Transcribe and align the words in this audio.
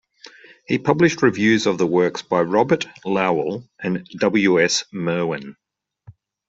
He 0.65 0.79
published 0.79 1.21
reviews 1.21 1.67
of 1.67 1.77
the 1.77 1.85
works 1.85 2.23
by 2.23 2.41
Robert 2.41 2.87
Lowell 3.05 3.69
and 3.77 4.03
W. 4.17 4.59
S. 4.59 4.83
Merwin. 4.91 5.55